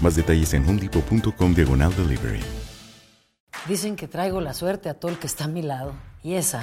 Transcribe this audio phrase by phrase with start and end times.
[0.00, 2.40] Más detalles en homedepot.com diagonal delivery.
[3.68, 5.94] Dicen que traigo la suerte a todo el que está a mi lado.
[6.22, 6.62] Y esa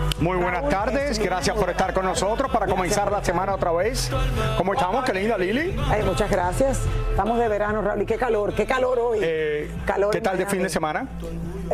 [0.21, 4.11] Muy buenas tardes, gracias por estar con nosotros para comenzar la semana otra vez.
[4.55, 5.03] ¿Cómo estamos?
[5.03, 5.75] Qué linda, Lili.
[5.89, 6.79] Ay, muchas gracias.
[7.09, 8.03] Estamos de verano, Raúl.
[8.03, 9.17] Y qué calor, qué calor hoy.
[9.19, 11.07] Eh, calor ¿Qué tal de fin de semana?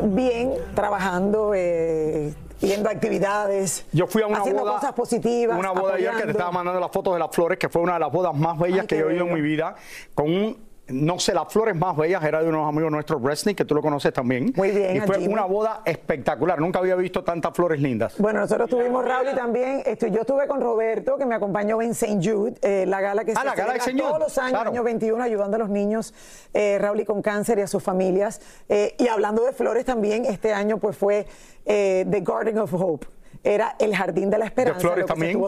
[0.02, 3.86] Bien, trabajando, eh, yendo a actividades.
[3.92, 4.76] Yo fui a una haciendo boda.
[4.76, 5.60] cosas positivas.
[5.60, 6.32] Una boda ayer que te apoyando.
[6.32, 8.82] estaba mandando las fotos de las flores, que fue una de las bodas más bellas
[8.82, 9.76] Ay, que yo he oído en mi vida.
[10.16, 10.67] Con un.
[10.90, 13.82] No sé, las flores más bellas era de unos amigos nuestros, Resnick, que tú lo
[13.82, 14.54] conoces también.
[14.56, 15.34] Muy bien, Y fue Jimmy.
[15.34, 16.60] una boda espectacular.
[16.62, 18.16] Nunca había visto tantas flores lindas.
[18.20, 21.92] Bueno, nosotros tuvimos Raúl y también, esto, yo estuve con Roberto, que me acompañó en
[21.92, 22.20] St.
[22.24, 23.80] Jude, eh, la gala que Ah, se la gala de.
[23.82, 24.70] Jude, todos los años, claro.
[24.70, 26.14] año 21, ayudando a los niños,
[26.54, 28.40] eh, Raúl y con cáncer y a sus familias.
[28.70, 31.28] Eh, y hablando de flores también, este año pues fue
[31.66, 33.08] eh, The Garden of Hope.
[33.44, 34.80] Era el jardín de la esperanza.
[34.80, 35.40] flores que se también?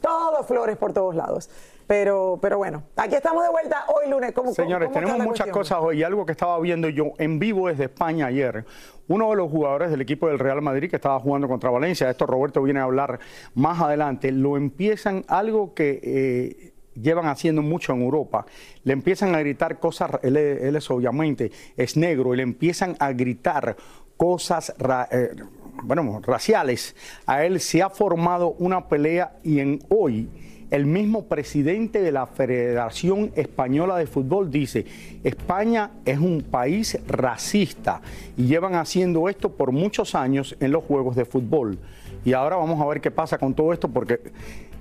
[0.00, 1.48] Todo flores por todos lados.
[1.86, 4.32] Pero, pero bueno, aquí estamos de vuelta hoy lunes.
[4.32, 5.52] ¿Cómo, Señores, cómo tenemos muchas cuestión?
[5.52, 6.02] cosas hoy.
[6.02, 8.64] Algo que estaba viendo yo en vivo desde España ayer.
[9.08, 12.26] Uno de los jugadores del equipo del Real Madrid que estaba jugando contra Valencia, esto
[12.26, 13.20] Roberto viene a hablar
[13.54, 18.46] más adelante, lo empiezan algo que eh, llevan haciendo mucho en Europa.
[18.82, 22.96] Le empiezan a gritar cosas, él, es- él es obviamente, es negro, y le empiezan
[22.98, 23.76] a gritar
[24.16, 25.36] cosas ra- eh,
[25.84, 26.96] bueno, raciales.
[27.26, 30.28] A él se ha formado una pelea y en hoy
[30.70, 34.84] el mismo presidente de la Federación Española de Fútbol dice,
[35.22, 38.00] España es un país racista
[38.36, 41.78] y llevan haciendo esto por muchos años en los juegos de fútbol.
[42.24, 44.18] Y ahora vamos a ver qué pasa con todo esto porque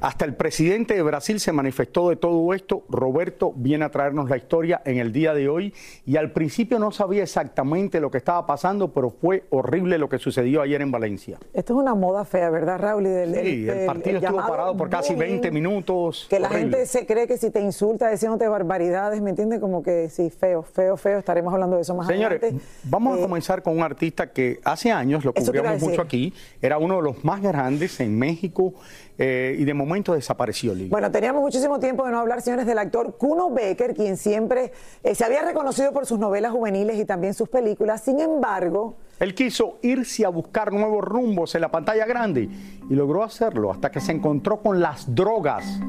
[0.06, 2.84] hasta el presidente de Brasil se manifestó de todo esto.
[2.90, 5.74] Roberto viene a traernos la historia en el día de hoy
[6.06, 10.20] y al principio no sabía exactamente lo que estaba pasando, pero fue horrible lo que
[10.20, 11.40] sucedió ayer en Valencia.
[11.56, 13.06] Esto es una moda fea, ¿verdad, Raúl?
[13.06, 16.28] Sí, el partido estuvo parado por casi bullying, 20 minutos.
[16.30, 19.60] Que la gente se cree que si te insulta diciéndote barbaridades, ¿me entiendes?
[19.60, 21.18] Como que sí, feo, feo, feo.
[21.18, 22.64] Estaremos hablando de eso más Señores, adelante.
[22.84, 26.32] vamos Eh, a comenzar con un artista que hace años lo cubríamos mucho aquí,
[26.62, 28.76] era uno de los más grandes en México
[29.18, 30.74] eh, y de momento desapareció.
[30.74, 30.90] Lili.
[30.90, 34.72] Bueno, teníamos muchísimo tiempo de no hablar, señores, del actor Kuno Becker, quien siempre
[35.04, 38.04] eh, se había reconocido por sus novelas juveniles y también sus películas.
[38.04, 42.50] Sin embargo, Él quiso irse a buscar nuevos rumbos en la pantalla grande
[42.90, 45.80] y logró hacerlo hasta que se encontró con las drogas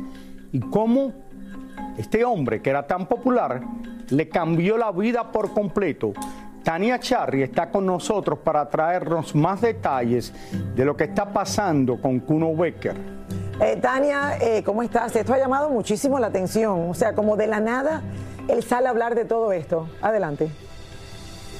[0.53, 1.13] y cómo
[1.99, 3.63] este hombre que era tan popular
[4.11, 6.13] le cambió la vida por completo.
[6.63, 10.33] Tania Charri está con nosotros para traernos más detalles
[10.75, 13.16] de lo que está pasando con Kuno Becker.
[13.59, 15.17] Eh, Tania, eh, ¿cómo estás?
[15.17, 16.91] Esto ha llamado muchísimo la atención.
[16.91, 18.03] O sea, como de la nada,
[18.49, 19.89] él sale a hablar de todo esto.
[20.03, 20.51] Adelante.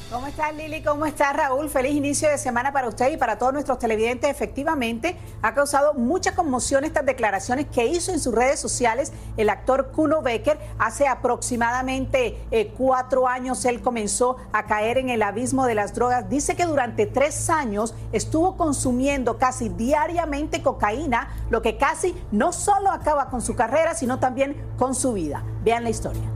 [0.09, 0.85] ¿Cómo estás Lili?
[0.85, 1.69] ¿Cómo estás Raúl?
[1.69, 4.31] Feliz inicio de semana para usted y para todos nuestros televidentes.
[4.31, 9.91] Efectivamente, ha causado mucha conmoción estas declaraciones que hizo en sus redes sociales el actor
[9.91, 10.61] Kuno Becker.
[10.79, 16.31] Hace aproximadamente eh, cuatro años él comenzó a caer en el abismo de las drogas.
[16.31, 22.93] Dice que durante tres años estuvo consumiendo casi diariamente cocaína, lo que casi no solo
[22.93, 25.43] acaba con su carrera, sino también con su vida.
[25.65, 26.36] Vean la historia.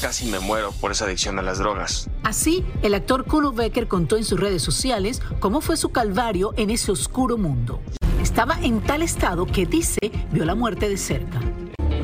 [0.00, 2.08] Casi me muero por esa adicción a las drogas.
[2.22, 6.70] Así, el actor Kuno Becker contó en sus redes sociales cómo fue su calvario en
[6.70, 7.80] ese oscuro mundo.
[8.22, 11.40] Estaba en tal estado que dice vio la muerte de cerca.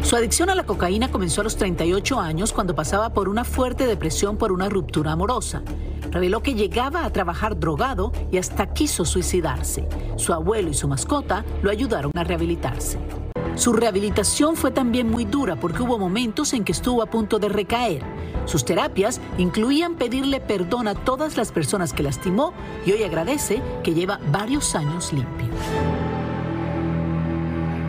[0.03, 3.87] Su adicción a la cocaína comenzó a los 38 años cuando pasaba por una fuerte
[3.87, 5.63] depresión por una ruptura amorosa.
[6.11, 9.89] Reveló que llegaba a trabajar drogado y hasta quiso suicidarse.
[10.17, 12.99] Su abuelo y su mascota lo ayudaron a rehabilitarse.
[13.57, 17.49] Su rehabilitación fue también muy dura porque hubo momentos en que estuvo a punto de
[17.49, 18.03] recaer.
[18.45, 22.53] Sus terapias incluían pedirle perdón a todas las personas que lastimó
[22.85, 25.49] y hoy agradece que lleva varios años limpio.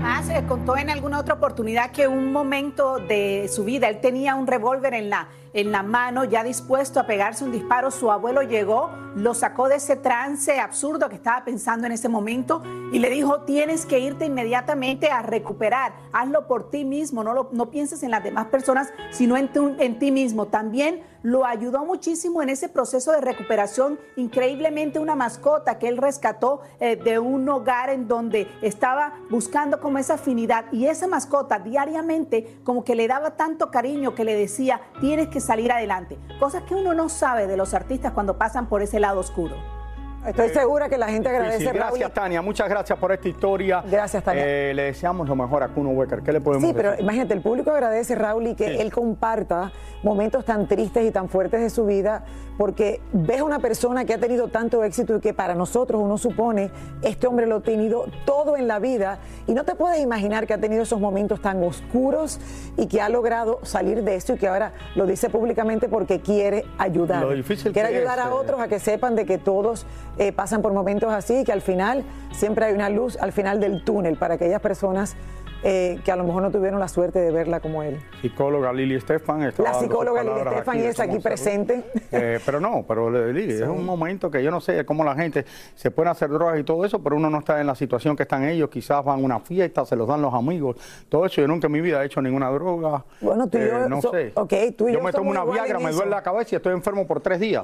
[0.01, 4.35] Más eh, contó en alguna otra oportunidad que un momento de su vida él tenía
[4.35, 7.89] un revólver en la en la mano, ya dispuesto a pegarse un disparo.
[7.89, 12.61] Su abuelo llegó, lo sacó de ese trance absurdo que estaba pensando en ese momento
[12.93, 17.49] y le dijo, tienes que irte inmediatamente a recuperar, hazlo por ti mismo, no, lo,
[17.53, 19.49] no pienses en las demás personas, sino en,
[19.97, 20.45] ti mismo.
[20.45, 26.61] También lo ayudó muchísimo en ese proceso de recuperación, increíblemente una mascota que él rescató
[26.79, 32.59] eh, de un hogar en donde estaba buscando como esa afinidad y esa mascota diariamente
[32.63, 36.19] como que le daba tanto cariño que le decía, tienes que salir adelante.
[36.39, 39.76] Cosas que uno no sabe de los artistas cuando pasan por ese lado oscuro.
[40.25, 41.59] Estoy segura que la gente agradece.
[41.59, 42.41] Sí, sí, gracias, Tania.
[42.41, 43.83] Muchas gracias por esta historia.
[43.89, 44.43] Gracias, Tania.
[44.45, 46.21] Eh, le deseamos lo mejor a Kuno Becker.
[46.21, 46.89] ¿Qué le podemos Sí, decir?
[46.91, 48.77] pero imagínate, el público agradece, Raúl, y que Sí.
[48.81, 49.71] él comparta
[50.03, 52.23] momentos tan tristes y tan fuertes de su vida,
[52.57, 56.17] porque ves a una persona que ha tenido tanto éxito y que para nosotros uno
[56.17, 56.71] supone,
[57.03, 60.53] este hombre lo ha tenido todo en la vida, y no te puedes imaginar que
[60.53, 62.39] ha tenido esos momentos tan oscuros
[62.75, 66.65] y que ha logrado salir de eso y que ahora lo dice públicamente porque quiere
[66.77, 67.21] ayudar.
[67.23, 69.85] Lo difícil quiere que ayudar es, a eh, otros a que sepan de que todos
[70.17, 73.83] eh, pasan por momentos así que al final siempre hay una luz al final del
[73.83, 75.15] túnel para aquellas personas
[75.63, 77.99] eh, que a lo mejor no tuvieron la suerte de verla como él.
[78.21, 79.43] Psicóloga Lili Estefan.
[79.43, 81.83] está La psicóloga Lili Estefan está aquí presente.
[82.11, 85.45] Eh, pero no, pero Lili, es un momento que yo no sé cómo la gente
[85.75, 88.23] se puede hacer drogas y todo eso, pero uno no está en la situación que
[88.23, 88.69] están ellos.
[88.69, 90.77] Quizás van a una fiesta, se los dan los amigos,
[91.09, 91.41] todo eso.
[91.41, 93.03] Yo nunca en mi vida he hecho ninguna droga.
[93.21, 94.31] Bueno, tú y Eh, yo no so- sé.
[94.35, 97.05] ok, tú y yo me tomo una Viagra, me duele la cabeza y estoy enfermo
[97.07, 97.63] por tres días.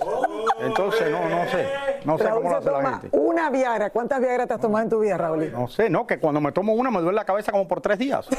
[0.62, 1.68] Entonces, no, no sé.
[2.06, 3.18] No sé Raúl cómo lo hace la gente.
[3.18, 3.90] una Viagra.
[3.90, 5.52] ¿Cuántas Viagra te has tomado en tu vida, Raúl?
[5.52, 8.00] No sé, no, que cuando me tomo una me duele la cabeza como por tres
[8.00, 8.28] días.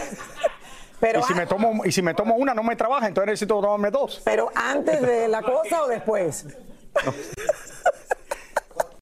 [1.00, 3.61] Pero, y, si me tomo, y si me tomo una no me trabaja, entonces necesito
[3.61, 4.23] tomarme dos.
[4.25, 6.46] pero antes de la cosa o después.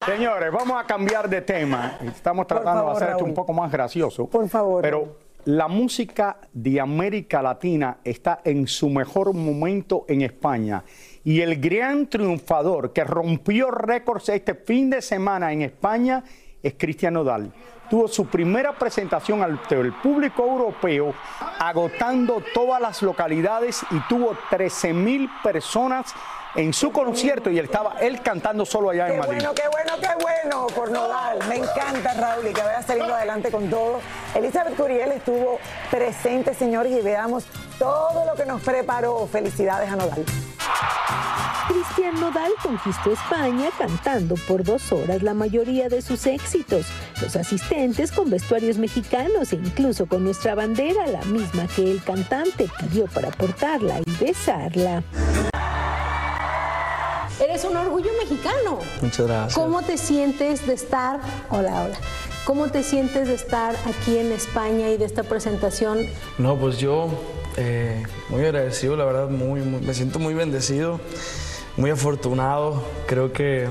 [0.05, 1.97] Señores, vamos a cambiar de tema.
[2.03, 4.27] Estamos tratando favor, de hacer esto un poco más gracioso.
[4.27, 10.83] Por favor, Pero la música de América Latina está en su mejor momento en España.
[11.23, 16.21] Y el gran triunfador que rompió récords este fin de semana en España
[16.61, 17.53] es Cristian Nodal.
[17.89, 21.13] Tuvo su primera presentación ante el público europeo,
[21.59, 26.13] agotando todas las localidades y tuvo 13 mil personas
[26.55, 29.35] en su concierto y él estaba él cantando solo allá Qué en Madrid.
[29.37, 31.39] bueno, qué bueno, qué bueno por Nodal.
[31.49, 33.99] Me encanta, Raúl, y que vaya saliendo adelante con todo.
[34.35, 35.59] Elizabeth Curiel estuvo
[35.89, 37.45] presente, señores, y veamos
[37.79, 39.27] todo lo que nos preparó.
[39.27, 40.23] Felicidades a Nodal.
[41.67, 46.85] Cristian Nodal conquistó España cantando por dos horas la mayoría de sus éxitos.
[47.21, 52.69] Los asistentes con vestuarios mexicanos e incluso con nuestra bandera, la misma que el cantante
[52.79, 55.03] pidió para portarla y besarla.
[57.39, 58.79] Eres un orgullo mexicano.
[59.01, 59.53] Muchas gracias.
[59.55, 61.97] ¿Cómo te sientes de estar, hola, hola,
[62.45, 66.05] cómo te sientes de estar aquí en España y de esta presentación?
[66.37, 67.07] No, pues yo
[67.57, 70.99] eh, muy agradecido, la verdad, muy, muy- me siento muy bendecido,
[71.77, 72.81] muy afortunado.
[73.07, 73.67] Creo que,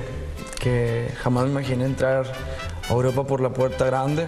[0.59, 2.25] que jamás me imaginé entrar
[2.89, 4.27] a Europa por la puerta grande.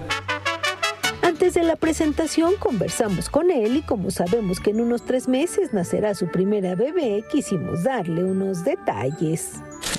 [1.22, 5.72] Antes de la presentación conversamos con él y como sabemos que en unos tres meses
[5.72, 9.52] nacerá su primera bebé, quisimos darle unos detalles.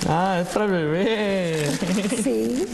[0.08, 1.66] Ah, es para el bebé.
[2.22, 2.66] Sí.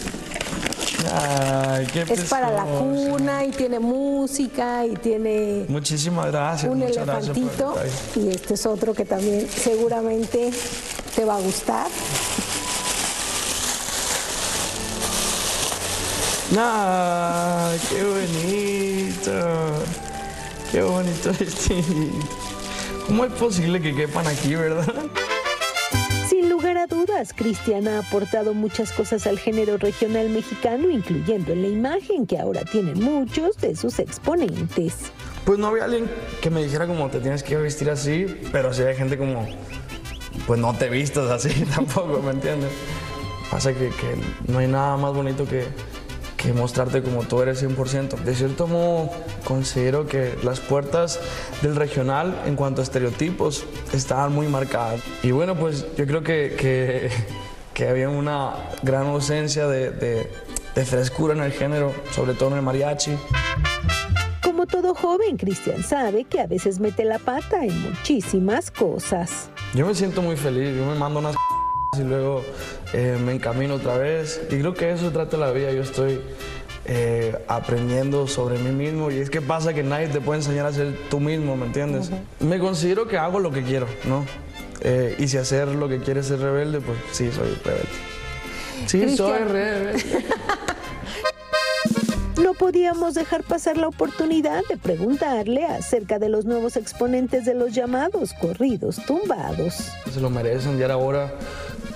[1.14, 6.70] Ay, qué Es para la cuna y tiene música y tiene Muchísimas gracias.
[6.72, 7.74] un gracias elefantito.
[7.74, 7.90] detalle.
[8.16, 10.50] Y este es otro que también seguramente
[11.14, 11.86] te va a gustar.
[16.58, 19.84] Ay, qué bonito.
[20.70, 21.82] Qué bonito este.
[23.06, 24.92] ¿Cómo es posible que quepan aquí, verdad?
[26.28, 31.62] Sin lugar a dudas, Cristian ha aportado muchas cosas al género regional mexicano, incluyendo en
[31.62, 34.94] la imagen que ahora tienen muchos de sus exponentes.
[35.44, 38.82] Pues no había alguien que me dijera como te tienes que vestir así, pero sí
[38.82, 39.46] hay gente como,
[40.46, 42.70] pues no te vistas así tampoco, ¿me entiendes?
[43.50, 44.16] Pasa que, que
[44.50, 45.66] no hay nada más bonito que,
[46.42, 48.16] que mostrarte como tú eres 100%.
[48.16, 49.10] De cierto modo,
[49.44, 51.20] considero que las puertas
[51.62, 55.00] del regional en cuanto a estereotipos estaban muy marcadas.
[55.22, 57.10] Y bueno, pues yo creo que, que,
[57.74, 60.30] que había una gran ausencia de, de,
[60.74, 63.12] de frescura en el género, sobre todo en el mariachi.
[64.42, 69.51] Como todo joven, Cristian sabe que a veces mete la pata en muchísimas cosas.
[69.74, 71.34] Yo me siento muy feliz, yo me mando unas
[71.98, 72.44] y luego
[72.92, 74.40] eh, me encamino otra vez.
[74.50, 76.20] Y creo que eso trata la vida, yo estoy
[76.84, 80.72] eh, aprendiendo sobre mí mismo y es que pasa que nadie te puede enseñar a
[80.72, 82.10] ser tú mismo, ¿me entiendes?
[82.40, 84.26] Me considero que hago lo que quiero, ¿no?
[84.80, 87.88] Eh, y si hacer lo que quieres ser rebelde, pues sí, soy rebelde.
[88.86, 90.04] Sí, soy rebelde.
[92.42, 97.72] No podíamos dejar pasar la oportunidad de preguntarle acerca de los nuevos exponentes de los
[97.72, 99.74] llamados corridos tumbados.
[100.12, 101.32] se lo merecen, ya era hora.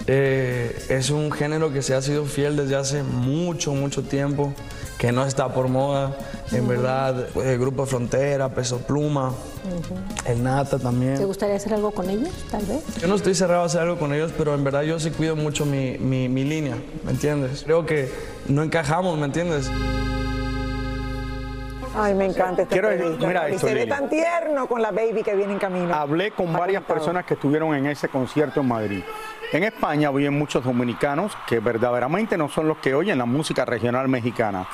[0.07, 4.53] Eh, es un género que se ha sido fiel desde hace mucho, mucho tiempo,
[4.99, 6.17] que no está por moda.
[6.53, 9.33] En verdad, el Grupo Frontera, Peso Pluma,
[10.27, 11.17] el Nata también.
[11.17, 12.85] ¿Te gustaría hacer algo con ellos, tal vez?
[13.01, 15.35] Yo no estoy cerrado a hacer algo con ellos, pero en verdad yo sí cuido
[15.35, 17.63] mucho mi, mi- mi línea, ¿me entiendes?
[17.65, 18.09] Creo que
[18.47, 19.69] no encajamos, ¿me entiendes?
[21.97, 24.91] Ay, me encanta este Quiero- mira Raúl, y esto, se ve tan tierno con la
[24.91, 25.95] baby que viene en camino.
[25.95, 29.03] Hablé con varias personas que estuvieron en ese concierto en Madrid.
[29.53, 34.09] En España viven muchos dominicanos que verdaderamente no son los que oyen la música regional
[34.09, 34.67] mexicana.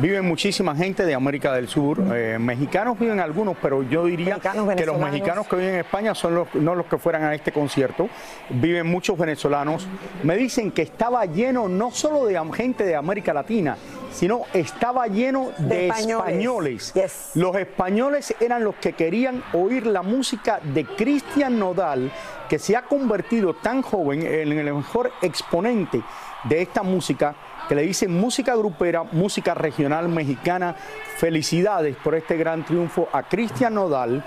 [0.00, 1.98] Viven muchísima gente de América del Sur.
[2.14, 6.34] eh, mexicanos viven algunos, pero yo diría que los mexicanos que viven en España son
[6.34, 8.08] los, no los que fueran a este concierto.
[8.50, 9.88] Viven muchos venezolanos.
[10.22, 13.76] Me dicen que estaba lleno no solo de gente de América Latina,
[14.12, 16.86] sino estaba lleno de, De españoles.
[16.94, 17.30] españoles.
[17.34, 22.10] Los españoles eran los que querían oír la música de Cristian Nodal,
[22.48, 26.02] que se ha convertido tan joven en el mejor exponente
[26.44, 27.34] de esta música,
[27.68, 30.74] que le dicen música grupera, música regional mexicana.
[31.18, 34.24] Felicidades por este gran triunfo a Cristian Nodal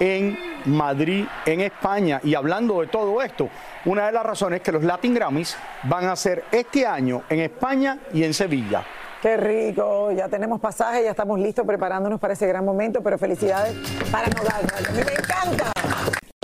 [0.00, 2.20] en Madrid, en España.
[2.22, 3.48] Y hablando de todo esto,
[3.84, 7.40] una de las razones es que los Latin Grammys van a ser este año en
[7.40, 8.84] España y en Sevilla.
[9.22, 13.74] Qué rico, ya tenemos pasaje, ya estamos listos preparándonos para ese gran momento, pero felicidades
[14.10, 14.66] para Nodal.
[14.94, 15.72] Me encanta.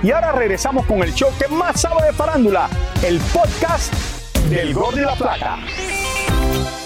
[0.00, 2.68] Y ahora regresamos con el show que más sabe de farándula,
[3.04, 3.92] el podcast
[4.48, 5.58] del Gol de la Plata.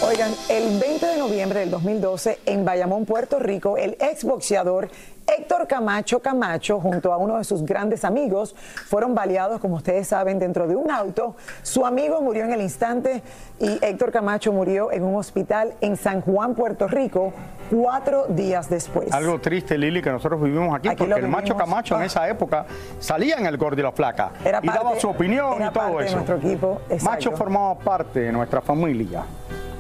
[0.03, 4.89] Oigan, el 20 de noviembre del 2012, en Bayamón, Puerto Rico, el exboxeador
[5.27, 8.55] Héctor Camacho Camacho, junto a uno de sus grandes amigos,
[8.87, 11.37] fueron baleados, como ustedes saben, dentro de un auto.
[11.63, 13.23] Su amigo murió en el instante
[13.61, 17.33] y Héctor Camacho murió en un hospital en San Juan, Puerto Rico,
[17.71, 19.13] cuatro días después.
[19.13, 21.57] Algo triste, Lili, que nosotros vivimos aquí, Aquí porque el macho.
[21.57, 22.07] Camacho en Ah.
[22.07, 22.67] esa época
[22.99, 25.85] salía en el Gol de la Flaca Era y daba su opinión era y todo
[25.85, 26.17] parte de eso.
[26.17, 27.11] nuestro equipo, exacto.
[27.11, 29.23] Macho formaba parte de nuestra familia.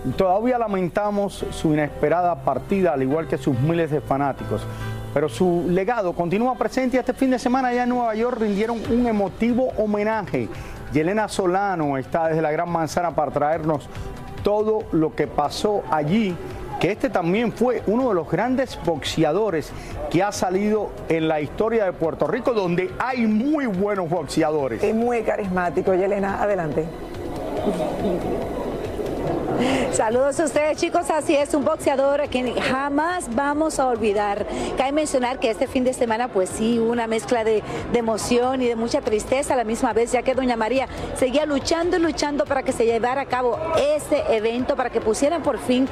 [0.04, 4.62] Y Todavía lamentamos su inesperada partida, al igual que sus miles de fanáticos.
[5.12, 8.80] Pero su legado continúa presente y este fin de semana allá en Nueva York rindieron
[8.90, 10.48] un emotivo homenaje
[10.92, 13.88] Yelena Solano está desde la Gran Manzana para traernos
[14.42, 16.36] todo lo que pasó allí
[16.80, 19.72] que este también fue uno de los grandes boxeadores
[20.10, 24.82] que ha salido en la historia de Puerto Rico, donde hay muy buenos boxeadores.
[24.82, 26.84] Es muy carismático, Yelena, adelante.
[29.92, 34.46] Saludos a ustedes chicos, así es, un boxeador a quien jamás vamos a olvidar.
[34.76, 38.74] Cabe mencionar que este fin de semana pues sí, una mezcla de, emoción y de
[38.74, 42.62] mucha tristeza a la misma vez, ya que doña María seguía luchando y luchando para
[42.62, 43.58] que se llevara a cabo
[43.94, 45.88] este evento, para que pusieran por fin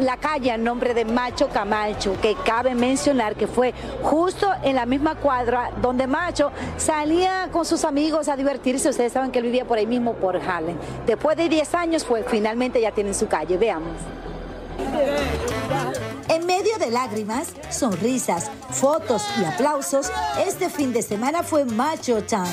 [0.00, 3.72] la calle a nombre de Macho Camacho, que cabe mencionar que fue
[4.02, 9.30] justo en la misma cuadra donde Macho salía con sus amigos a divertirse, ustedes saben
[9.30, 10.76] que él vivía por ahí mismo, por Harlem.
[11.06, 13.56] Después de 10 años pues finalmente ya tienen su calle.
[13.56, 13.96] Veamos.
[16.28, 20.10] En medio de lágrimas, sonrisas, fotos y aplausos,
[20.46, 22.46] este fin de semana fue Macho Time,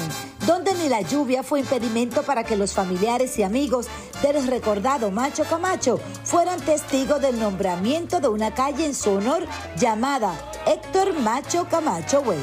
[0.45, 3.87] donde ni la lluvia fue impedimento para que los familiares y amigos
[4.21, 9.45] del recordado Macho Camacho fueran testigos del nombramiento de una calle en su honor
[9.77, 10.33] llamada
[10.67, 12.39] Héctor Macho Camacho Way.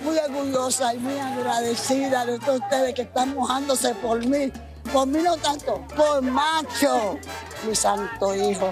[0.00, 4.52] Muy orgullosa y muy agradecida de todos ustedes que están mojándose por mí.
[4.92, 7.18] Por mí no tanto, por Macho,
[7.66, 8.70] mi santo hijo.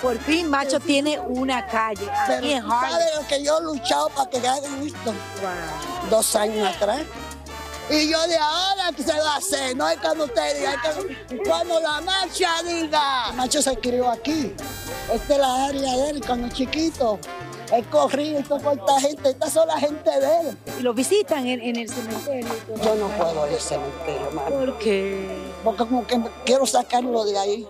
[0.00, 2.08] Por fin Macho tiene una calle.
[2.26, 5.12] Pero ¿sabe lo que yo he luchado para que hagan esto?
[6.08, 7.00] Dos años atrás.
[7.90, 10.76] Y yo de ahora que se va a hacer, no es cuando usted diga,
[11.28, 13.32] que cuando la marcha diga.
[13.32, 14.54] Macho se crió aquí.
[15.12, 17.18] Esta es la área de él cuando chiquito.
[17.70, 20.58] He corrido con esta gente, esta son la gente de él.
[20.78, 22.48] ¿Y lo visitan en, el cementerio?
[22.82, 24.56] Yo no puedo ir al cementerio, madre.
[24.56, 25.28] ¿Por qué?
[25.62, 27.68] Porque como que quiero sacarlo de ahí.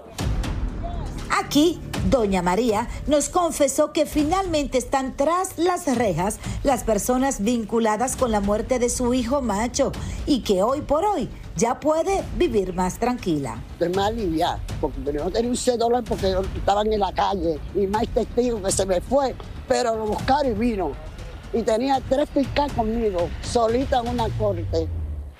[1.30, 8.30] Aquí, Doña María nos confesó que finalmente están tras las rejas las personas vinculadas con
[8.30, 9.90] la muerte de su hijo macho
[10.26, 13.62] y que hoy por hoy ya puede vivir más tranquila.
[13.72, 18.06] Estoy más aliviada, porque no tenía un cédula porque estaban en la calle y más
[18.08, 19.34] testigos que se me fue
[19.68, 20.92] pero lo buscaron y vino.
[21.52, 24.88] Y tenía tres fiscales conmigo, solita en una corte.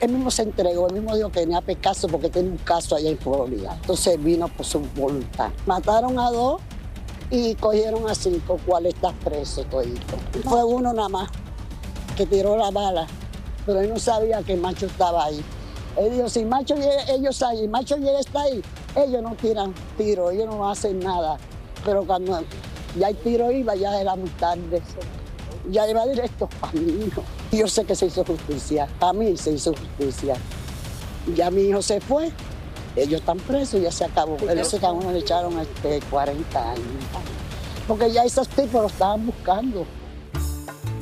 [0.01, 3.11] Él mismo se entregó, él mismo dijo que tenía pecaso porque tenía un caso allá
[3.11, 3.77] en Florida.
[3.81, 5.51] Entonces vino por su voluntad.
[5.67, 6.61] Mataron a dos
[7.31, 10.17] y cogieron a cinco, cuál está preso todito.
[10.45, 11.31] Fue uno nada más
[12.17, 13.07] que tiró la bala,
[13.67, 15.45] pero él no sabía que macho estaba ahí.
[15.97, 16.77] Él dijo, si macho
[17.09, 18.63] ellos ahí, macho llega está ahí,
[18.95, 21.39] ellos no tiran tiro, ellos no hacen nada.
[21.85, 22.41] Pero cuando
[22.99, 24.83] ya el tiro iba, ya era muy tarde.
[25.71, 27.23] Ya iba directo a mi hijo.
[27.53, 30.37] Yo sé que se hizo justicia, a mí se hizo justicia.
[31.35, 32.31] Ya mi hijo se fue,
[32.97, 34.37] ellos están presos, ya se acabó.
[34.49, 36.85] Él se acabó, le echaron este, 40 años.
[37.87, 39.87] Porque ya esos tipos lo estaban buscando.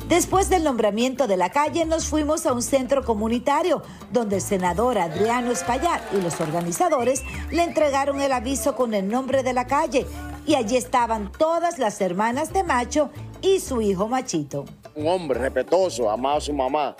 [0.07, 3.81] Después del nombramiento de la calle, nos fuimos a un centro comunitario
[4.13, 9.43] donde el senador Adriano Espaillat y los organizadores le entregaron el aviso con el nombre
[9.43, 10.05] de la calle
[10.47, 14.65] y allí estaban todas las hermanas de Macho y su hijo Machito.
[14.95, 16.95] Un hombre respetuoso, amado a su mamá,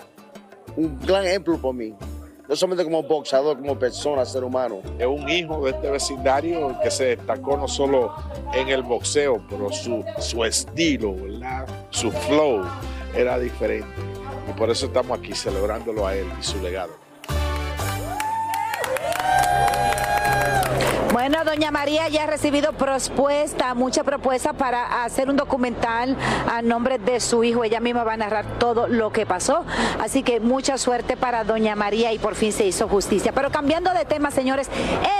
[0.76, 1.94] un gran ejemplo por mí.
[2.46, 4.80] No solamente como boxeador, como persona, ser humano.
[4.98, 8.14] Es un hijo de este vecindario que se destacó no solo
[8.54, 11.66] en el boxeo, pero su, su estilo, ¿verdad?
[11.90, 12.62] su flow
[13.14, 13.88] era diferente.
[14.48, 17.07] Y por eso estamos aquí celebrándolo a él y su legado.
[21.18, 26.16] Bueno, doña María ya ha recibido propuesta, mucha propuesta para hacer un documental
[26.48, 27.64] a nombre de su hijo.
[27.64, 29.64] Ella misma va a narrar todo lo que pasó.
[30.00, 33.32] Así que mucha suerte para doña María y por fin se hizo justicia.
[33.32, 34.70] Pero cambiando de tema, señores,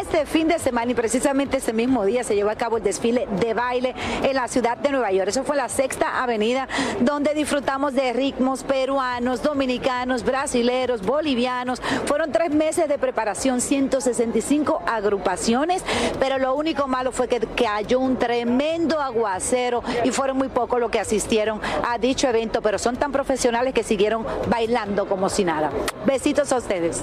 [0.00, 3.26] este fin de semana y precisamente ese mismo día se llevó a cabo el desfile
[3.40, 5.30] de baile en la ciudad de Nueva York.
[5.30, 6.68] Eso fue la sexta avenida
[7.00, 11.82] donde disfrutamos de ritmos peruanos, dominicanos, brasileros, bolivianos.
[12.06, 15.82] Fueron tres meses de preparación, 165 agrupaciones
[16.18, 20.90] pero lo único malo fue que cayó un tremendo aguacero y fueron muy pocos los
[20.90, 25.70] que asistieron a dicho evento, pero son tan profesionales que siguieron bailando como si nada.
[26.06, 27.02] Besitos a ustedes.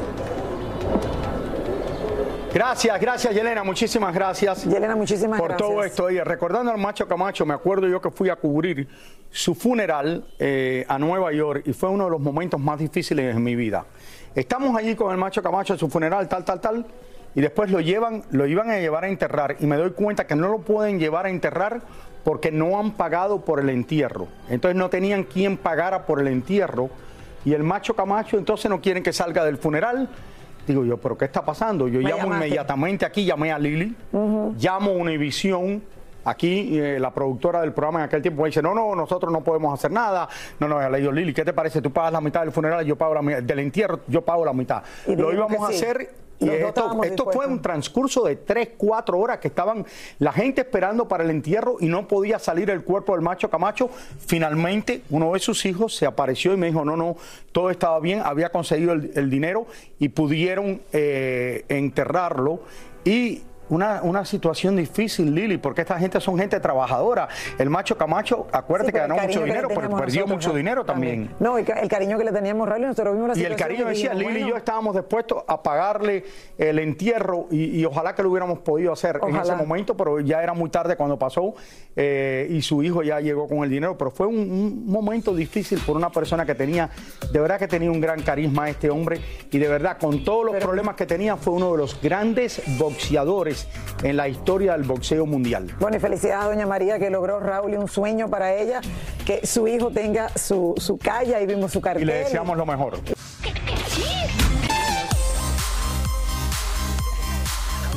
[2.54, 4.64] Gracias, gracias Yelena, muchísimas gracias.
[4.64, 5.70] Yelena, muchísimas por gracias.
[5.70, 6.10] todo esto.
[6.10, 8.88] Y recordando al Macho Camacho, me acuerdo yo que fui a cubrir
[9.30, 13.42] su funeral eh, a Nueva York y fue uno de los momentos más difíciles de
[13.42, 13.86] mi vida.
[14.34, 16.86] Estamos allí con el Macho Camacho en su funeral, tal, tal, tal
[17.36, 20.36] y después lo llevan, lo iban a llevar a enterrar y me doy cuenta que
[20.36, 21.82] no lo pueden llevar a enterrar
[22.24, 24.28] porque no han pagado por el entierro.
[24.50, 26.90] Entonces no tenían quien pagara por el entierro
[27.44, 30.10] y el macho Camacho entonces no quieren que salga del funeral.
[30.66, 31.88] Digo yo, pero ¿qué está pasando?
[31.88, 35.84] Yo llamo inmediatamente aquí, llamé a Lili, llamo a Univisión
[36.26, 39.44] Aquí eh, la productora del programa en aquel tiempo me dice, no, no, nosotros no
[39.44, 40.28] podemos hacer nada.
[40.60, 41.84] No, no, le digo, Lili, ¿qué te parece?
[41.84, 44.54] Tú pagas la mitad del funeral, yo pago la mitad, del entierro, yo pago la
[44.54, 44.82] mitad.
[45.06, 45.76] Y Lo íbamos a sí.
[45.76, 49.86] hacer y esto, fue un transcurso de 3, 4 horas que estaban
[50.20, 53.90] la gente esperando para el entierro y no podía salir el cuerpo del macho Camacho.
[54.20, 57.16] Finalmente, uno de sus hijos se apareció y me dijo, no, no,
[57.52, 59.66] todo estaba bien, había conseguido el, el dinero
[60.00, 62.60] y pudieron eh, enterrarlo.
[63.06, 67.28] Y una, una situación difícil, Lili, porque esta gente son gente trabajadora.
[67.58, 70.54] El macho Camacho, acuérdate Sí, que el ganó cariño mucho dinero, pero perdió nosotros, mucho
[70.54, 71.32] dinero también.
[71.40, 73.90] No, el cariño que le teníamos Raúl, nosotros vimos la Y el situación cariño y
[73.94, 76.26] decía, dijimos, Lili y yo estábamos dispuestos a pagarle
[76.58, 80.44] el entierro y, y ojalá que lo hubiéramos podido hacer en ese momento, pero ya
[80.44, 81.54] era muy tarde cuando pasó
[81.96, 85.80] eh, y su hijo ya llegó con el dinero, pero fue un, un momento difícil
[85.86, 86.90] por una persona que tenía,
[87.32, 89.20] de verdad que tenía un gran carisma este hombre
[89.52, 93.55] y de verdad con todos los problemas que tenía fue uno de los grandes boxeadores
[94.04, 95.76] en la historia del boxeo mundial.
[95.80, 98.82] Bueno, y felicidades a Doña María que logró Raúl y un sueño para ella,
[99.26, 102.04] que su hijo tenga su, su calle, ahí vimos su cartel.
[102.04, 103.00] Y le deseamos lo mejor.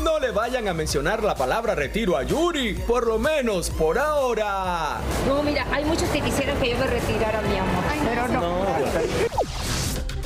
[0.02, 4.98] No le vayan a mencionar la palabra retiro a Yuri, por lo menos por ahora.
[5.26, 8.66] No, mira, hay muchos que quisieran que yo me retirara, mi amor, pero no.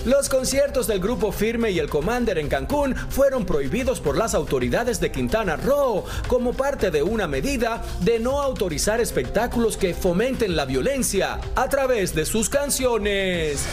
[0.05, 4.99] Los conciertos del grupo Firme y el Commander en Cancún fueron prohibidos por las autoridades
[4.99, 10.65] de Quintana Roo como parte de una medida de no autorizar espectáculos que fomenten la
[10.65, 13.65] violencia a través de sus canciones.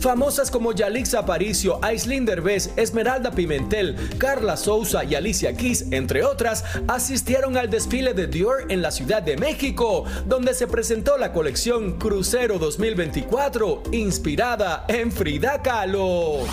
[0.00, 6.64] Famosas como Yalix Aparicio, Aislinn Derbez, Esmeralda Pimentel, Carla Souza y Alicia Keys, entre otras,
[6.88, 11.98] asistieron al desfile de Dior en la Ciudad de México, donde se presentó la colección
[11.98, 16.46] Crucero 2024, inspirada en Frida Kahlo.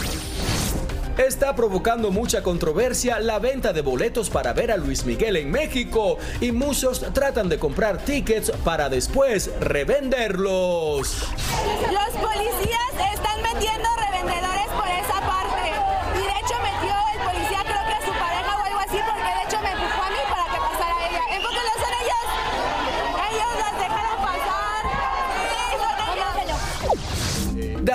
[1.18, 6.20] Está provocando mucha controversia la venta de boletos para ver a Luis Miguel en México
[6.42, 11.24] y muchos tratan de comprar tickets para después revenderlos.
[11.92, 13.97] Los policías están metiendo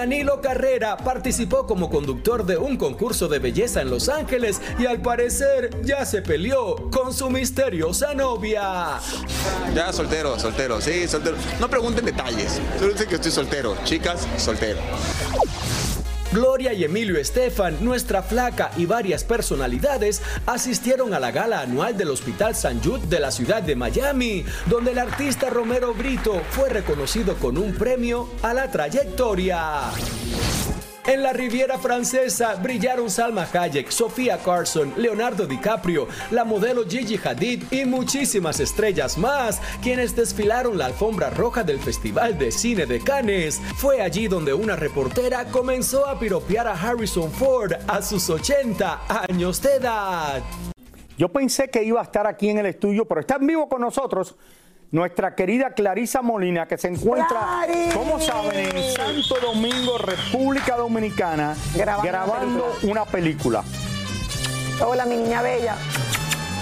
[0.02, 5.00] Danilo Carrera participó como conductor de un concurso de belleza en Los Ángeles y al
[5.00, 8.98] parecer ya se peleó con su misteriosa novia.
[9.72, 11.36] Ya soltero, soltero, sí, soltero.
[11.60, 12.60] No pregunten detalles.
[12.80, 13.76] Solo que estoy soltero.
[13.84, 14.80] Chicas, soltero.
[16.32, 22.08] Gloria y Emilio Estefan, nuestra flaca y varias personalidades asistieron a la gala anual del
[22.08, 27.34] Hospital San Jude de la ciudad de Miami, donde el artista Romero Brito fue reconocido
[27.34, 29.90] con un premio a la trayectoria.
[31.04, 37.64] En la Riviera Francesa brillaron Salma Hayek, Sofía Carson, Leonardo DiCaprio, la modelo Gigi Hadid
[37.72, 43.60] y muchísimas estrellas más, quienes desfilaron la alfombra roja del Festival de Cine de Cannes.
[43.76, 49.60] Fue allí donde una reportera comenzó a piropear a Harrison Ford a sus 80 años
[49.60, 50.40] de edad.
[51.18, 53.80] Yo pensé que iba a estar aquí en el estudio, pero está en vivo con
[53.80, 54.36] nosotros
[54.92, 62.06] nuestra querida Clarisa Molina, que se encuentra, como saben, en Santo Domingo, República Dominicana, Grabando
[62.08, 63.64] grabando, una película.
[64.86, 65.76] Hola, mi niña bella.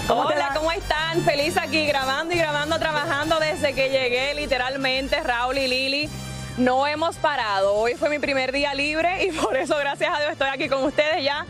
[0.07, 0.51] ¿Cómo Hola?
[0.55, 1.21] ¿cómo están?
[1.21, 6.09] Feliz aquí grabando y grabando, trabajando desde que llegué, literalmente, Raúl y Lili.
[6.57, 7.75] No hemos parado.
[7.75, 10.83] Hoy fue mi primer día libre y por eso, gracias a Dios, estoy aquí con
[10.85, 11.45] ustedes ya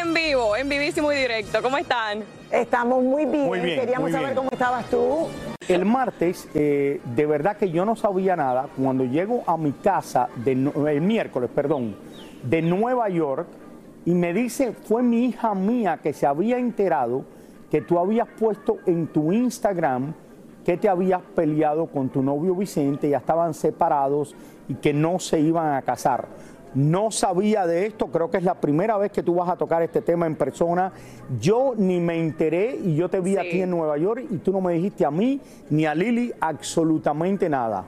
[0.00, 1.60] en vivo, en vivísimo y directo.
[1.62, 2.24] ¿Cómo están?
[2.50, 3.44] Estamos muy bien.
[3.44, 4.36] Muy bien, Queríamos muy saber bien.
[4.36, 5.28] cómo estabas tú.
[5.68, 8.68] El martes, eh, de verdad que yo no sabía nada.
[8.76, 11.96] Cuando llego a mi casa, el miércoles, perdón,
[12.42, 13.46] de Nueva York,
[14.04, 17.24] y me dice, fue mi hija mía que se había enterado
[17.70, 20.12] que tú habías puesto en tu Instagram
[20.64, 24.34] que te habías peleado con tu novio Vicente, ya estaban separados
[24.68, 26.26] y que no se iban a casar.
[26.74, 29.82] No sabía de esto, creo que es la primera vez que tú vas a tocar
[29.82, 30.92] este tema en persona.
[31.40, 34.60] Yo ni me enteré y yo te vi aquí en Nueva York y tú no
[34.60, 37.84] me dijiste a mí ni a Lili absolutamente nada.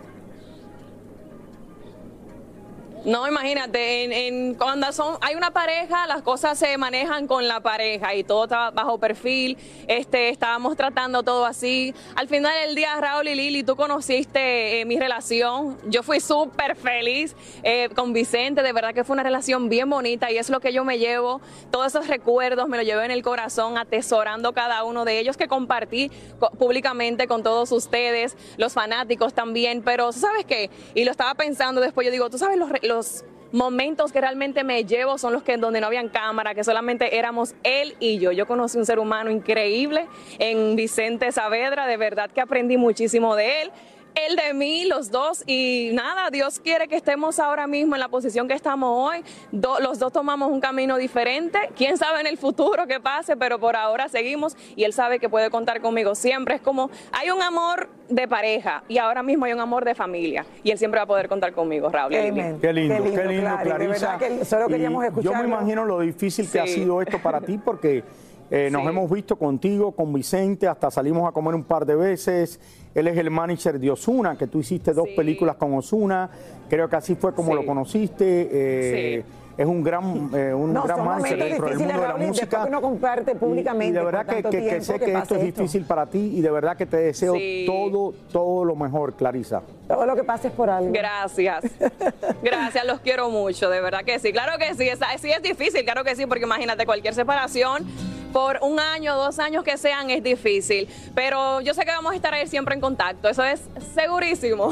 [3.05, 7.61] No, imagínate, en, en- cuando son, hay una pareja, las cosas se manejan con la
[7.61, 9.59] pareja y todo está bajo perfil.
[9.89, 11.95] Este, estábamos tratando todo así.
[12.17, 15.77] Al final del día, Raúl y Lili, tú conociste eh, mi relación.
[15.85, 20.31] Yo fui súper feliz eh, con Vicente, de verdad que fue una relación bien bonita
[20.31, 21.43] y es lo que yo me llevo.
[21.71, 25.47] Todos esos recuerdos me los llevo en el corazón, atesorando cada uno de ellos que
[25.47, 29.83] compartí co- públicamente con todos ustedes, los fanáticos también.
[29.83, 30.71] Pero, ¿sabes qué?
[30.95, 34.65] Y lo estaba pensando después, yo digo, ¿tú sabes los, los los momentos que realmente
[34.65, 38.33] me llevo son los que donde no habían cámara, que solamente éramos él y yo.
[38.33, 40.07] Yo conocí un ser humano increíble
[40.39, 43.73] en Vicente Saavedra, de verdad que aprendí muchísimo de él
[44.15, 48.09] él de mí, los dos, y nada, Dios quiere que estemos ahora mismo en la
[48.09, 49.25] posición que estamos hoy.
[49.53, 51.59] los dos tomamos un camino diferente.
[51.77, 55.29] Quién sabe en el futuro qué pase, pero por ahora seguimos y él sabe que
[55.29, 56.57] puede contar conmigo siempre.
[56.57, 60.45] Es como hay un amor de pareja y ahora mismo hay un amor de familia
[60.63, 62.13] y él siempre va a poder contar conmigo, Raúl.
[62.13, 64.19] Qué lindo, qué lindo, Clarisa.
[64.45, 65.33] solo queríamos escuchar.
[65.33, 68.05] Yo me imagino lo difícil que ha sido esto para ti porque
[68.51, 72.61] eh, nos hemos visto contigo, con Vicente, hasta salimos a comer un par de veces.
[72.95, 76.31] Él es el manager de Osuna, que tú hiciste dos películas con Osuna.
[76.69, 78.49] Creo que así fue como lo conociste.
[78.53, 79.25] Eh,
[79.57, 82.65] es un gran, eh, un gran manager dentro del mundo de la música.
[82.67, 83.87] uno comparte públicamente.
[83.87, 86.77] Y, de verdad que, que, sé que, esto es difícil para ti y de verdad
[86.77, 87.35] que te deseo
[87.67, 89.63] todo, todo lo mejor, Clarisa.
[89.87, 90.93] Todo lo que pases por algo.
[90.93, 91.65] Gracias.
[92.43, 94.33] Gracias, los quiero mucho, de verdad que sí.
[94.33, 97.87] Claro que sí, es, sí es difícil, claro que sí, porque imagínate cualquier separación
[98.35, 100.89] por un año, dos años que sean, es difícil.
[101.15, 103.63] Pero yo sé que vamos a estar ahí siempre en contacto, eso es
[103.95, 104.71] segurísimo.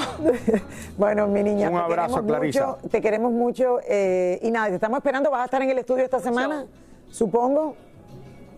[0.99, 2.77] bueno, mi niña, un abrazo, Clarisa.
[2.91, 5.31] te queremos mucho eh, y nada, te estamos esperando.
[5.31, 6.67] ¿Vas a estar en el estudio esta semana?
[7.09, 7.77] Supongo.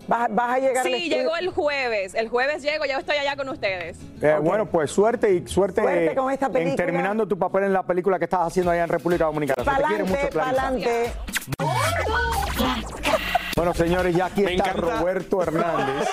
[0.07, 2.15] ¿Vas, a llegar Sí, llegó el jueves.
[2.15, 3.97] El jueves llego, ya estoy allá con ustedes.
[4.21, 6.71] Eh, bueno, pues suerte y suerte, con esta película.
[6.71, 9.63] en terminando tu papel en la película que estás haciendo allá en República Dominicana.
[9.63, 11.11] Pa'lante, pa'lante.
[13.55, 16.09] Bueno, señores, ya aquí está Roberto Hernández.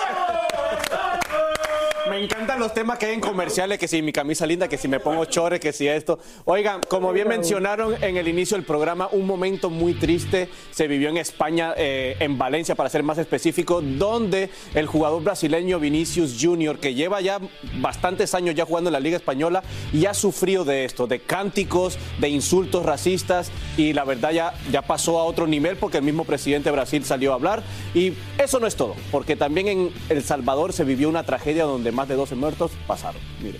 [2.09, 4.89] Me encantan los temas que hay en comerciales, que si mi camisa linda, que si
[4.89, 6.19] me pongo chores, que si esto.
[6.43, 11.07] Oigan, como bien mencionaron en el inicio del programa, un momento muy triste se vivió
[11.07, 16.77] en España, eh, en Valencia, para ser más específico, donde el jugador brasileño Vinicius Junior,
[16.77, 17.39] que lleva ya
[17.79, 19.63] bastantes años ya jugando en la Liga Española,
[19.93, 24.81] y ha sufrido de esto, de cánticos, de insultos racistas, y la verdad ya, ya
[24.81, 27.63] pasó a otro nivel porque el mismo presidente de Brasil salió a hablar.
[27.93, 31.92] Y eso no es todo, porque también en El Salvador se vivió una tragedia donde
[31.93, 33.21] más de 12 muertos pasaron.
[33.41, 33.59] Mire.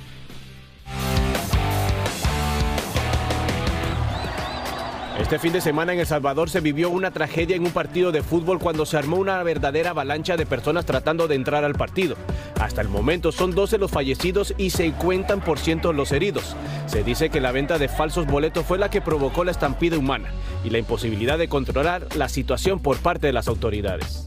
[5.20, 8.24] Este fin de semana en El Salvador se vivió una tragedia en un partido de
[8.24, 12.16] fútbol cuando se armó una verdadera avalancha de personas tratando de entrar al partido.
[12.60, 16.56] Hasta el momento son 12 los fallecidos y se cuentan por cientos los heridos.
[16.88, 20.30] Se dice que la venta de falsos boletos fue la que provocó la estampida humana
[20.64, 24.26] y la imposibilidad de controlar la situación por parte de las autoridades.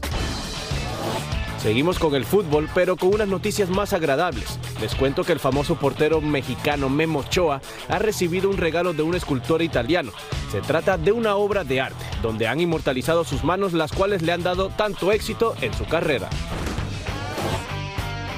[1.67, 4.57] Seguimos con el fútbol, pero con unas noticias más agradables.
[4.79, 9.15] Les cuento que el famoso portero mexicano Memo Ochoa ha recibido un regalo de un
[9.15, 10.13] escultor italiano.
[10.49, 14.31] Se trata de una obra de arte, donde han inmortalizado sus manos, las cuales le
[14.31, 16.29] han dado tanto éxito en su carrera.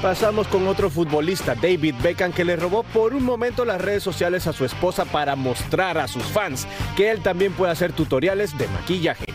[0.02, 4.48] Pasamos con otro futbolista, David Beckham, que le robó por un momento las redes sociales
[4.48, 8.68] a su esposa para mostrar a sus fans que él también puede hacer tutoriales de
[8.70, 9.26] maquillaje.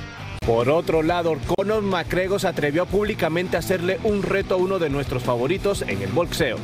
[0.47, 4.91] Por otro lado, Conor McGregor se atrevió públicamente a hacerle un reto a uno de
[4.91, 6.59] nuestros favoritos en el boxeo.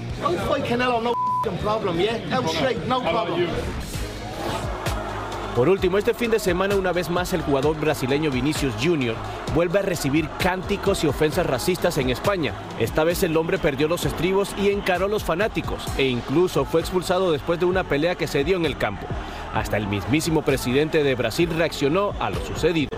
[5.57, 9.15] Por último, este fin de semana una vez más el jugador brasileño Vinicius Jr.
[9.55, 12.53] vuelve a recibir cánticos y ofensas racistas en España.
[12.79, 16.83] Esta vez el hombre perdió los estribos y encaró a los fanáticos e incluso fue
[16.83, 19.07] expulsado después de una pelea que se dio en el campo.
[19.55, 22.91] Hasta el mismísimo presidente de Brasil reaccionó a lo sucedido.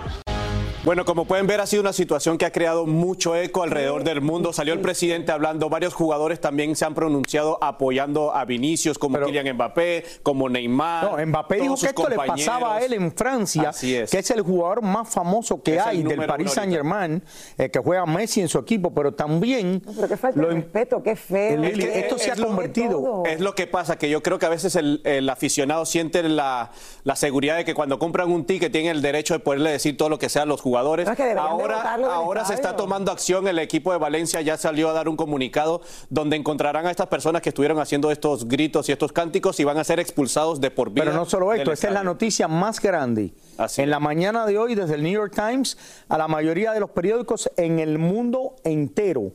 [0.83, 4.19] Bueno, como pueden ver, ha sido una situación que ha creado mucho eco alrededor del
[4.19, 4.51] mundo.
[4.51, 9.55] Salió el presidente hablando, varios jugadores también se han pronunciado apoyando a Vinicius, como Kylian
[9.55, 11.05] Mbappé, como Neymar.
[11.17, 14.81] No, Mbappé dijo que esto le pasaba a él en Francia, que es el jugador
[14.81, 17.23] más famoso que hay del Paris Saint-Germain,
[17.57, 19.81] eh, que juega Messi en su equipo, pero también.
[19.95, 21.63] pero qué falta de respeto, qué feo.
[21.63, 23.23] esto se ha convertido.
[23.25, 26.71] Es lo que pasa, que yo creo que a veces el, aficionado siente la,
[27.05, 30.09] la, seguridad de que cuando compran un ticket tienen el derecho de poderle decir todo
[30.09, 31.07] lo que sea a los jugadores jugadores.
[31.37, 33.47] ahora ahora se está tomando acción.
[33.47, 37.41] El equipo de Valencia ya salió a dar un comunicado donde encontrarán a estas personas
[37.41, 40.89] que estuvieron haciendo estos gritos y estos cánticos y van a ser expulsados de por
[40.89, 41.05] vida.
[41.05, 43.33] Pero no solo esto, esta es la noticia más grande.
[43.77, 45.77] en la mañana de hoy, desde el New York Times
[46.09, 49.31] a la mayoría de los periódicos en el mundo entero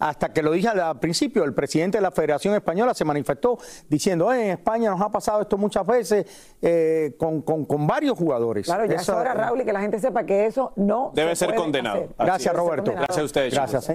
[0.00, 3.58] hasta que lo dije al principio, el presidente de la Federación Española se manifestó
[3.88, 6.26] diciendo, en España nos ha pasado esto muchas veces
[6.60, 8.66] eh, con, varios jugadores.
[8.66, 11.54] Claro, ya es hora, Raúl, y que la gente sepa que eso no debe ser
[11.54, 12.08] condenado.
[12.18, 12.92] Gracias, Roberto.
[12.92, 13.54] Gracias a ustedes.
[13.54, 13.90] Gracias.
[13.90, 13.94] ¿eh?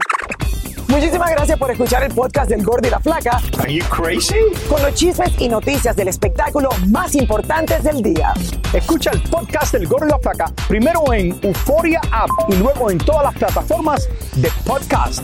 [0.88, 3.41] Muchísimas gracias por escuchar el podcast del Gordo y la Flaca.
[3.60, 4.36] Are you crazy?
[4.70, 8.34] Con los chismes y noticias del espectáculo más importantes del día.
[8.72, 13.00] Escucha el podcast del Gordo y la Flaca primero en Euforia App y luego en
[13.00, 15.24] todas las plataformas de podcast